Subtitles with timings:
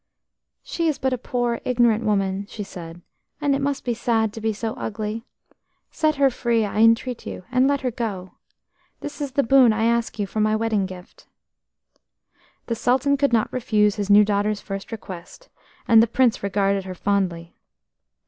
[0.63, 3.03] "She is but a poor ignorant woman," she said,
[3.39, 5.25] "and it must be sad to be so ugly.
[5.91, 8.31] Set her free, I entreat you, and let her go.
[9.01, 11.27] This is the boon I ask you for my wedding gift."
[12.65, 15.49] The Sultan could not refuse his new daughter's first request,
[15.87, 17.53] and the Prince regarded her fondly.